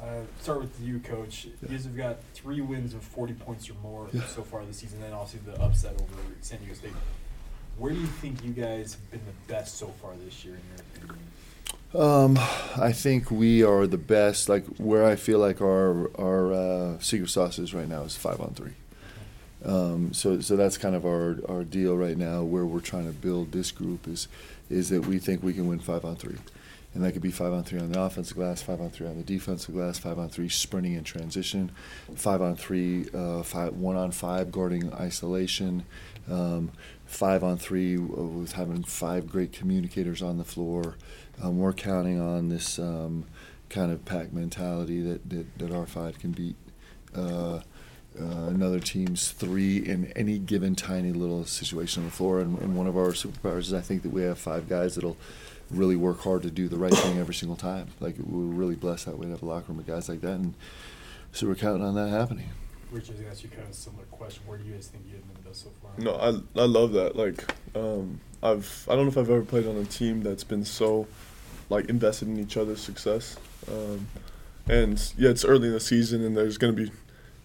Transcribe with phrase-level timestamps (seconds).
[0.00, 1.44] Uh, start with you, Coach.
[1.44, 4.26] You guys have got three wins of 40 points or more Yeah.
[4.26, 6.92] so far this season, and obviously the upset over San Diego State.
[7.78, 10.60] Where do you think you guys have been the best so far this year, in
[11.04, 11.28] your opinion?
[11.94, 12.38] Um,
[12.82, 14.48] I think we are the best.
[14.48, 18.40] Like where I feel like our our uh, secret sauce is right now is five
[18.40, 18.72] on three.
[19.64, 22.42] Um, so so that's kind of our our deal right now.
[22.42, 24.26] Where we're trying to build this group is
[24.70, 26.38] is that we think we can win five on three,
[26.94, 29.16] and that could be five on three on the offensive glass, five on three on
[29.16, 31.72] the defensive glass, five on three sprinting in transition,
[32.14, 35.84] five on three, uh, five one on five guarding isolation.
[36.30, 36.70] Um,
[37.12, 40.96] five on three with having five great communicators on the floor.
[41.42, 43.26] Um, we're counting on this um,
[43.68, 46.56] kind of pack mentality that, that, that our five can beat
[47.14, 47.60] uh,
[48.18, 52.40] uh, another team's three in any given tiny little situation on the floor.
[52.40, 55.16] And, and one of our superpowers is I think that we have five guys that'll
[55.72, 57.88] really work hard to do the right thing every single time.
[58.00, 60.34] Like we're really blessed that way to have a locker room of guys like that,
[60.34, 60.54] and
[61.32, 62.48] so we're counting on that happening.
[62.92, 64.42] Rich, I was going to ask you kind of a similar question.
[64.46, 65.92] Where do you guys think you have been the best so far?
[65.96, 67.16] No, I I love that.
[67.16, 67.42] Like,
[67.74, 71.06] um, I've I don't know if I've ever played on a team that's been so,
[71.70, 73.38] like, invested in each other's success.
[73.66, 74.08] Um,
[74.68, 76.92] and yeah, it's early in the season, and there's gonna be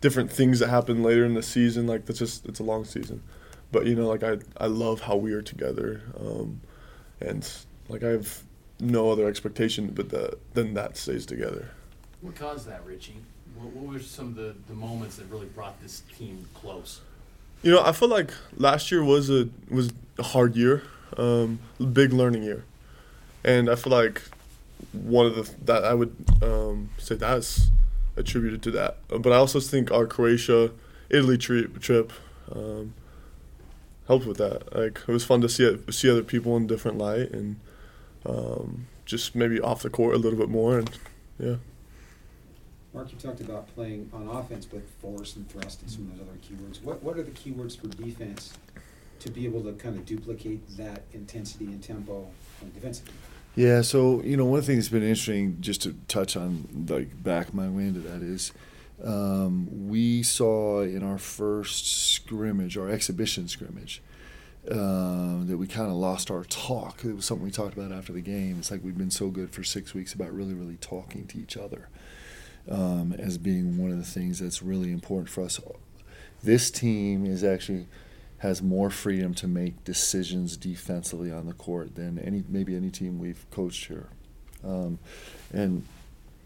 [0.00, 1.86] different things that happen later in the season.
[1.86, 3.22] Like, that's just it's a long season,
[3.70, 6.60] but you know, like I I love how we are together, um,
[7.20, 7.48] and
[7.88, 8.42] like I have
[8.80, 11.70] no other expectation but that than that stays together.
[12.20, 13.16] What caused that, Richie?
[13.54, 17.00] What, what were some of the, the moments that really brought this team close?
[17.62, 20.82] You know, I feel like last year was a was a hard year,
[21.16, 21.58] um,
[21.92, 22.64] big learning year,
[23.44, 24.22] and I feel like
[24.92, 27.70] one of the that I would um, say that's
[28.16, 28.98] attributed to that.
[29.10, 30.70] Uh, But I also think our Croatia,
[31.08, 32.12] Italy trip trip
[32.54, 32.94] um,
[34.06, 34.74] helped with that.
[34.76, 37.56] Like it was fun to see it, see other people in different light and
[38.28, 40.90] um, just maybe off the court a little bit more and
[41.38, 41.56] yeah.
[42.94, 46.26] Mark, you talked about playing on offense with force and thrust and some of those
[46.26, 46.82] other keywords.
[46.82, 48.54] What what are the keywords for defense
[49.20, 52.26] to be able to kind of duplicate that intensity and tempo
[52.62, 53.12] on defensively?
[53.54, 57.54] Yeah, so you know, one thing that's been interesting, just to touch on, like back
[57.54, 58.52] my way into that is,
[59.02, 64.02] um, we saw in our first scrimmage, our exhibition scrimmage,
[64.70, 67.04] um, that we kind of lost our talk.
[67.04, 68.56] It was something we talked about after the game.
[68.58, 71.56] It's like we've been so good for six weeks about really, really talking to each
[71.56, 71.88] other
[72.68, 75.60] um, as being one of the things that's really important for us.
[76.42, 77.86] This team is actually
[78.38, 83.18] has more freedom to make decisions defensively on the court than any maybe any team
[83.18, 84.08] we've coached here,
[84.62, 84.98] um,
[85.52, 85.86] and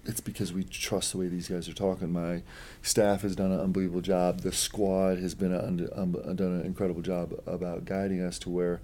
[0.05, 2.13] it's because we trust the way these guys are talking.
[2.13, 2.43] My
[2.83, 4.41] staff has done an unbelievable job.
[4.41, 5.65] The squad has been a,
[6.01, 8.81] um, done an incredible job about guiding us to where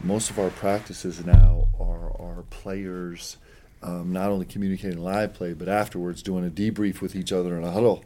[0.00, 3.36] most of our practices now are our players
[3.82, 7.64] um, not only communicating live play but afterwards doing a debrief with each other in
[7.64, 8.04] a huddle.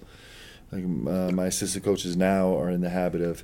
[0.70, 3.42] Like, uh, my assistant coaches now are in the habit of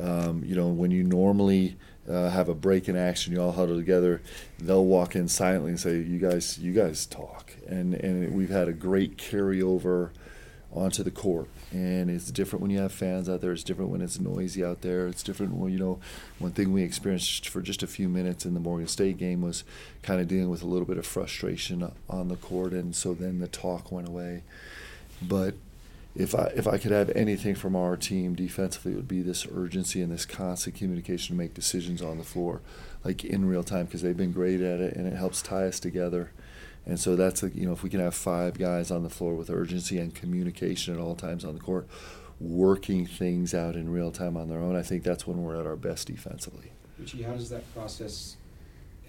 [0.00, 1.76] um, you know, when you normally
[2.08, 4.20] uh, have a break in action, you all huddle together.
[4.58, 8.68] They'll walk in silently and say, "You guys, you guys talk." And and we've had
[8.68, 10.10] a great carryover
[10.72, 11.48] onto the court.
[11.72, 13.52] And it's different when you have fans out there.
[13.52, 15.06] It's different when it's noisy out there.
[15.06, 15.98] It's different when you know.
[16.38, 19.64] One thing we experienced for just a few minutes in the Morgan State game was
[20.02, 23.38] kind of dealing with a little bit of frustration on the court, and so then
[23.38, 24.42] the talk went away.
[25.22, 25.54] But
[26.16, 29.46] if I if I could have anything from our team defensively, it would be this
[29.54, 32.62] urgency and this constant communication to make decisions on the floor,
[33.04, 35.78] like in real time, because they've been great at it, and it helps tie us
[35.78, 36.32] together.
[36.86, 39.34] And so that's a, you know if we can have five guys on the floor
[39.34, 41.86] with urgency and communication at all times on the court,
[42.40, 45.66] working things out in real time on their own, I think that's when we're at
[45.66, 46.72] our best defensively.
[46.98, 48.36] Richie, how does that process?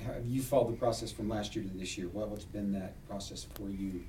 [0.06, 2.09] Have you followed the process from last year to this year?
[2.09, 4.01] What what's been that process for you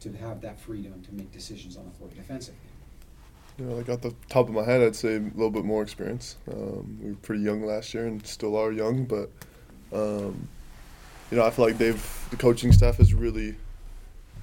[0.00, 2.60] to have that freedom to make decisions on the defensively?
[3.58, 5.82] You know, like at the top of my head, I'd say a little bit more
[5.82, 6.36] experience.
[6.50, 9.30] Um, we were pretty young last year and still are young, but
[9.92, 10.48] um,
[11.30, 13.56] you know, I feel like they've the coaching staff has really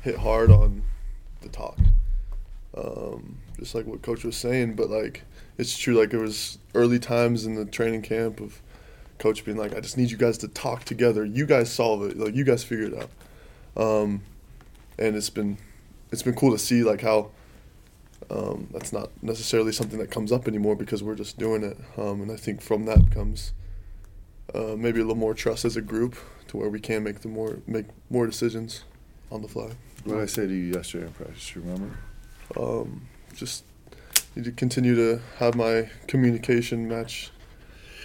[0.01, 0.83] hit hard on
[1.41, 1.77] the talk.
[2.75, 5.23] Um, just like what coach was saying, but like
[5.59, 5.93] it's true.
[5.93, 8.61] Like it was early times in the training camp of
[9.19, 11.23] coach being like, "I just need you guys to talk together.
[11.23, 12.17] You guys solve it.
[12.17, 13.09] Like you guys figure it out."
[13.75, 14.23] Um,
[14.97, 15.57] and it's been
[16.11, 17.31] it's been cool to see like how
[18.29, 21.77] um, that's not necessarily something that comes up anymore because we're just doing it.
[21.97, 23.53] Um, and I think from that comes
[24.53, 26.15] uh, maybe a little more trust as a group
[26.47, 28.83] to where we can make the more make more decisions
[29.31, 29.71] on the fly.
[30.03, 31.55] What did I say to you yesterday in practice?
[31.55, 31.97] You remember?
[32.57, 33.63] Um, just
[34.35, 37.31] need to continue to have my communication match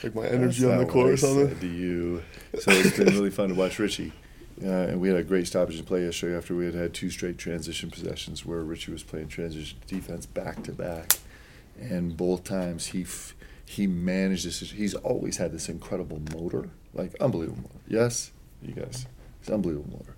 [0.03, 1.49] like my energy on the court what or I something.
[1.49, 2.23] said to you.
[2.61, 4.13] So it's been really fun to watch Richie.
[4.63, 7.11] uh, and we had a great stoppage in play yesterday after we had had two
[7.11, 11.15] straight transition possessions where Richie was playing transition defense back to back,
[11.81, 13.35] and both times he f-
[13.65, 14.61] he managed this.
[14.71, 17.71] He's always had this incredible motor, like unbelievable.
[17.87, 18.33] Yes,
[18.63, 19.07] you guys,
[19.41, 20.15] it's unbelievable motor.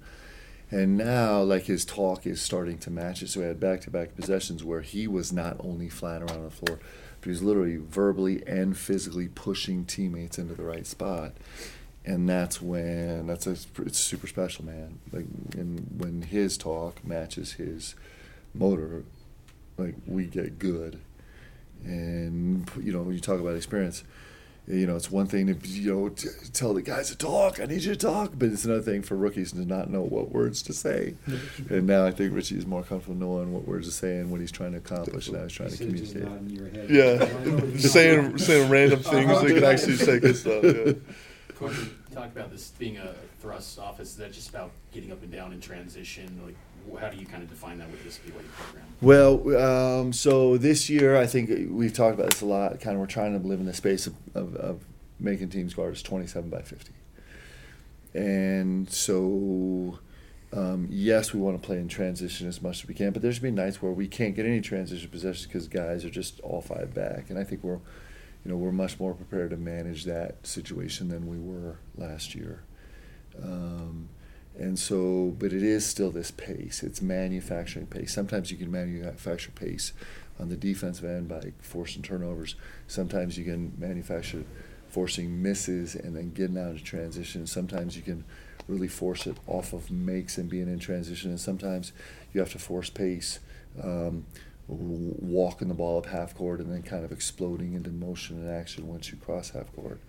[0.72, 3.28] And now, like his talk is starting to match it.
[3.28, 6.78] So we had back-to-back possessions where he was not only flying around on the floor,
[7.20, 11.32] but he was literally verbally and physically pushing teammates into the right spot.
[12.04, 14.98] And that's when that's a, it's super special, man.
[15.12, 17.94] Like, and when his talk matches his
[18.54, 19.04] motor,
[19.76, 20.98] like we get good.
[21.84, 24.02] And you know, when you talk about experience,
[24.66, 27.60] you know, it's one thing to you know t- tell the guys to talk.
[27.60, 30.30] I need you to talk, but it's another thing for rookies to not know what
[30.30, 31.14] words to say.
[31.68, 34.40] and now I think Richie is more comfortable knowing what words to say and what
[34.40, 35.28] he's trying to accomplish.
[35.28, 36.42] And I was trying to You said just communicate.
[36.42, 36.90] nod in your head.
[36.90, 40.36] Yeah, I know what you're just saying saying random things they can actually say good
[40.36, 40.64] stuff.
[40.64, 40.92] Yeah.
[41.60, 41.76] Coach,
[42.10, 44.10] talked about this being a thrust office.
[44.10, 46.40] Is that just about getting up and down in transition?
[46.44, 46.56] Like,
[46.98, 48.84] how do you kind of define that with this BYU program?
[49.02, 52.80] Well, um, so this year I think we've talked about this a lot.
[52.80, 54.84] Kind of, we're trying to live in the space of, of, of
[55.18, 56.92] making teams guards twenty-seven by fifty,
[58.14, 59.98] and so
[60.52, 63.12] um, yes, we want to play in transition as much as we can.
[63.12, 66.40] But there's been nights where we can't get any transition possessions because guys are just
[66.40, 67.80] all five back, and I think we're,
[68.44, 72.62] you know, we're much more prepared to manage that situation than we were last year.
[73.42, 74.08] Um,
[74.58, 76.82] and so, but it is still this pace.
[76.82, 78.12] It's manufacturing pace.
[78.12, 79.92] Sometimes you can manufacture pace
[80.38, 82.56] on the defensive end by forcing turnovers.
[82.86, 84.44] Sometimes you can manufacture
[84.88, 87.46] forcing misses and then getting out of transition.
[87.46, 88.24] Sometimes you can
[88.66, 91.30] really force it off of makes and being in transition.
[91.30, 91.92] And sometimes
[92.32, 93.38] you have to force pace,
[93.82, 94.26] um,
[94.70, 98.86] walking the ball up half court and then kind of exploding into motion and action
[98.86, 100.00] once you cross half court.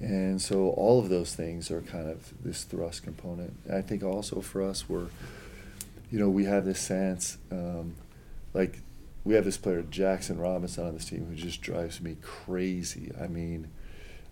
[0.00, 3.54] And so all of those things are kind of this thrust component.
[3.72, 5.08] I think also for us, we're,
[6.10, 7.94] you know, we have this sense, um,
[8.54, 8.80] like
[9.24, 13.10] we have this player Jaxson Robinson on this team who just drives me crazy.
[13.20, 13.68] I mean,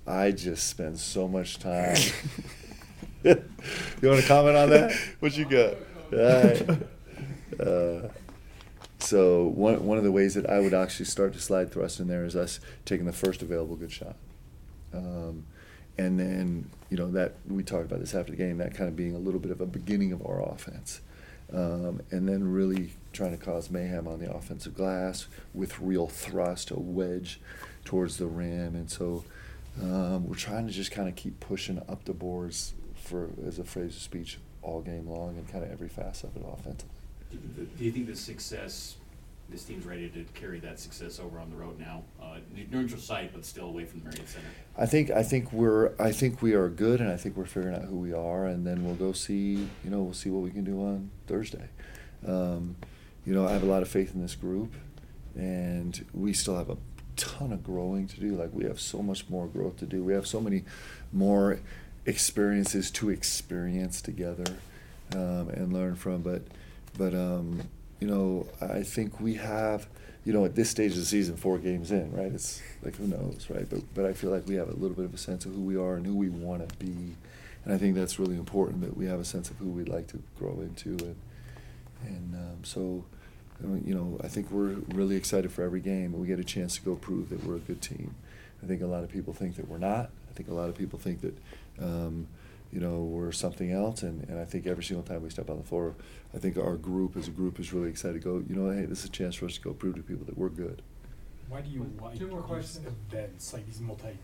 [0.06, 1.96] I just spend so much time.
[3.26, 4.92] you want to comment on that?
[5.20, 5.74] What you got?
[6.12, 6.78] Right.
[7.58, 8.08] Uh,
[8.98, 12.08] so one one of the ways that I would actually start to slide thrust in
[12.08, 14.16] there is us taking the first available good shot,
[14.94, 15.44] um,
[15.98, 18.96] and then you know that we talked about this after the game, that kind of
[18.96, 21.00] being a little bit of a beginning of our offense,
[21.52, 26.70] um, and then really trying to cause mayhem on the offensive glass with real thrust,
[26.70, 27.40] a wedge
[27.84, 29.24] towards the rim, and so
[29.82, 33.64] um, we're trying to just kind of keep pushing up the boards for as a
[33.64, 36.90] phrase of speech all game long and kind of every facet of it offensively.
[37.78, 38.96] Do you- think the success,
[39.48, 42.02] this team's ready to carry that success over on the road now?
[42.20, 42.38] Uh,
[42.70, 44.46] neutral site, but still away from the Marriott Center.
[44.76, 47.76] I think I think we're I think we are good, and I think we're figuring
[47.76, 50.50] out who we are, and then we'll go see you know we'll see what we
[50.50, 51.68] can do on Thursday.
[52.26, 52.76] Um,
[53.24, 54.74] you know I have a lot of faith in this group,
[55.34, 56.76] and we still have a
[57.16, 58.34] ton of growing to do.
[58.34, 60.02] Like we have so much more growth to do.
[60.04, 60.64] We have so many
[61.12, 61.60] more
[62.04, 64.56] experiences to experience together
[65.12, 66.22] um, and learn from.
[66.22, 66.42] But
[66.96, 67.62] but um,
[68.00, 69.86] you know I think we have
[70.24, 72.32] you know at this stage of the season, four games in, right?
[72.32, 73.68] It's like who knows, right?
[73.68, 75.60] But but I feel like we have a little bit of a sense of who
[75.60, 77.14] we are and who we want to be,
[77.64, 80.06] and I think that's really important that we have a sense of who we'd like
[80.08, 81.16] to grow into, and
[82.06, 83.04] and um, so.
[83.62, 86.76] You know, I think we're really excited for every game, and we get a chance
[86.76, 88.14] to go prove that we're a good team.
[88.62, 90.10] I think a lot of people think that we're not.
[90.30, 91.38] I think a lot of people think that,
[91.80, 92.26] um,
[92.76, 94.02] you know, we're something else.
[94.02, 95.94] And, and I think every single time we step on the floor,
[96.34, 98.84] I think our group as a group is really excited to go, you know, hey,
[98.84, 100.82] this is a chance for us to go prove to people that we're good.
[101.48, 102.86] Why do you like Two more these questions.
[103.10, 104.18] events, like these multi,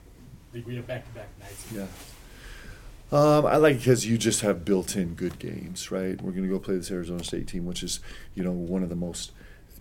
[0.53, 1.73] like we have back-to-back nights?
[1.75, 1.87] Yeah.
[3.11, 6.21] Um, I like because you just have built-in good games, right?
[6.21, 8.01] We're going to go play this Arizona State team, which is,
[8.35, 9.33] you know, one of the most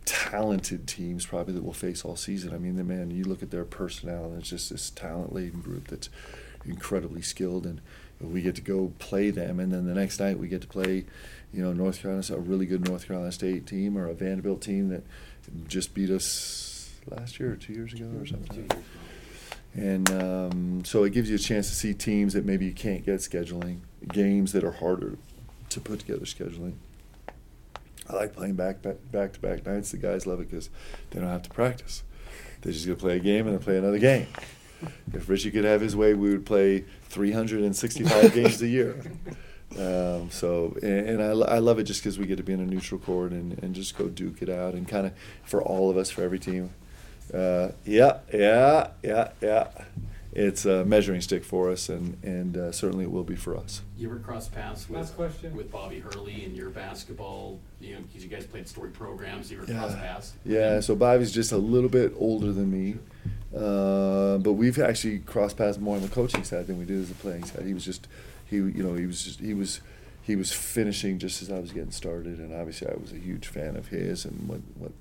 [0.05, 2.53] talented teams probably that we'll face all season.
[2.53, 5.89] I mean, the man, you look at their personnel, and it's just this talent-laden group
[5.89, 6.07] that's
[6.63, 7.81] incredibly skilled, and
[8.23, 11.05] we get to go play them, and then the next night we get to play,
[11.53, 14.89] you know, North Carolina, a really good North Carolina State team or a Vanderbilt team
[14.89, 15.03] that
[15.67, 18.69] just beat us last year or two years ago or something.
[19.73, 23.05] And um, so it gives you a chance to see teams that maybe you can't
[23.05, 23.79] get scheduling,
[24.11, 25.17] games that are harder
[25.69, 26.73] to put together scheduling.
[28.09, 29.91] I like playing back back back to back nights.
[29.91, 30.69] The guys love it because
[31.11, 32.03] they don't have to practice.
[32.61, 34.27] They just go play a game and then play another game.
[35.13, 39.01] If Richie could have his way, we would play 365 games a year.
[39.77, 42.59] Um, so, and, and I, I love it just because we get to be in
[42.59, 45.89] a neutral court and, and just go duke it out and kind of for all
[45.89, 46.71] of us, for every team.
[47.33, 49.69] Uh, yeah, yeah, yeah, yeah.
[50.33, 53.81] it's a measuring stick for us, and and uh, certainly it will be for us.
[53.97, 55.55] You ever cross paths with Last question.
[55.55, 57.59] with Bobby Hurley and your basketball?
[57.79, 59.49] You know, because you guys played story programs.
[59.49, 60.33] You ever cross paths?
[60.43, 62.97] Yeah, so Bobby's just a little bit older than me,
[63.55, 67.09] uh, but we've actually crossed paths more on the coaching side than we did as
[67.09, 67.65] the playing side.
[67.65, 68.07] He was just,
[68.45, 69.81] he you know he was just he was
[70.21, 73.47] he was finishing just as I was getting started, and obviously I was a huge
[73.47, 74.91] fan of his and what what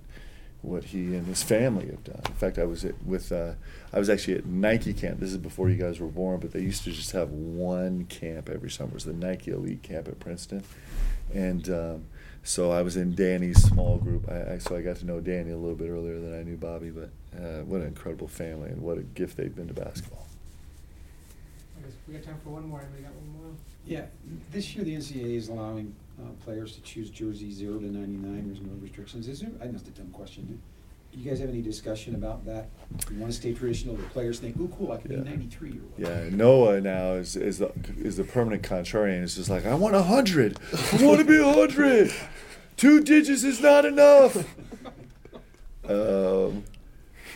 [0.63, 2.21] what he and his family have done.
[2.27, 3.53] In fact, I was at, with uh,
[3.93, 5.21] I was actually at Nike camp.
[5.21, 8.49] This is before you guys were born, but they used to just have one camp
[8.49, 8.91] every summer.
[8.91, 10.65] It was the Nike Elite Camp at Princeton,
[11.33, 12.07] and um,
[12.43, 14.29] so I was in Danny's small group.
[14.31, 16.57] I, I so I got to know Danny a little bit earlier than I knew
[16.57, 16.91] Bobby.
[16.91, 20.27] But uh, what an incredible family and what a gift they've been to basketball.
[21.79, 23.53] I guess we got time for one more, anybody got one more?
[23.87, 24.07] Yeah,
[24.51, 28.61] this year the NCAA is allowing uh, players to choose jersey zero to ninety-nine, there's
[28.61, 30.59] no restrictions, is there, I know it's a dumb question, do
[31.13, 32.69] you guys have any discussion about that?
[33.11, 36.29] You wanna stay traditional, the players think, ooh, cool, I could be ninety-three or Yeah.
[36.31, 39.23] Noah now is is the is the permanent contrarian.
[39.23, 40.59] It's just like I want a hundred.
[40.93, 42.13] I want to be a hundred.
[42.77, 44.37] Two digits is not enough.
[45.89, 46.65] Um,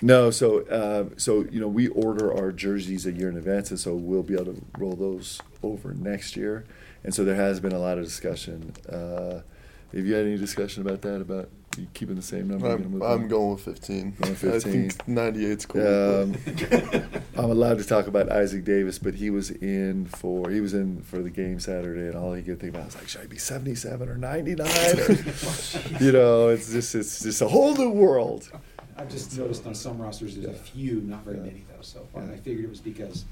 [0.02, 3.80] no, so uh, so you know we order our jerseys a year in advance, and
[3.80, 6.64] so we'll be able to roll those over next year.
[7.02, 8.72] And so there has been a lot of discussion.
[8.88, 9.40] Uh,
[9.94, 11.20] have you had any discussion about that?
[11.20, 12.68] About you keeping the same number?
[12.68, 14.16] You're gonna I'm, move I'm going with 15.
[14.20, 14.72] Going I 15.
[14.90, 15.82] think 98's cool.
[15.82, 20.74] Um, I'm allowed to talk about Isaac Davis, but he was in for he was
[20.74, 23.26] in for the game Saturday, and all he could think about was like, should I
[23.26, 24.66] be 77 or 99?
[26.00, 28.50] You know, it's just it's just a whole new world.
[28.96, 31.42] I've just noticed on some rosters, there's a few, not very Yeah.
[31.42, 32.22] many though, so far.
[32.24, 32.32] Yeah.
[32.32, 33.24] I figured it was because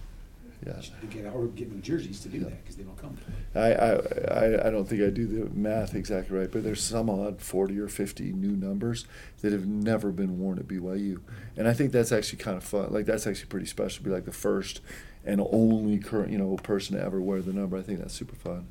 [0.66, 2.44] Yeah, get, or getting the jerseys to do Yeah.
[2.44, 3.16] that, cause they don't come.
[3.54, 7.10] I, I I I don't think I do the math exactly right, but there's some
[7.10, 9.06] odd 40 or 50 new numbers
[9.40, 11.20] that have never been worn at BYU,
[11.56, 12.92] and I think that's actually kind of fun.
[12.92, 13.98] Like that's actually pretty special.
[13.98, 14.80] to Be like the first
[15.24, 17.76] and only current you know person to ever wear the number.
[17.76, 18.66] I think that's super fun.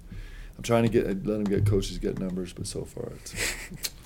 [0.57, 3.33] I'm trying to get let them get coaches get numbers, but so far it's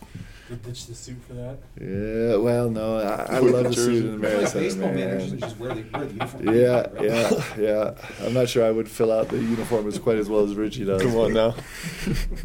[0.47, 1.57] Did ditch the suit for that?
[1.81, 2.35] yeah.
[2.35, 4.95] Well, no, I, I love the the suit in the Marriott like Center, baseball man.
[4.95, 6.55] managers and just wear the, wear the uniform.
[6.55, 7.03] Yeah, right?
[7.03, 8.25] yeah, yeah.
[8.25, 10.85] I'm not sure I would fill out the uniform as quite as well as Richie
[10.85, 11.01] does.
[11.01, 11.55] Come on now.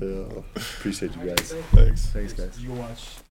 [0.00, 0.42] Yeah.
[0.56, 1.54] Appreciate you guys.
[1.72, 2.06] Thanks.
[2.06, 2.58] Thanks, guys.
[2.58, 3.20] You watch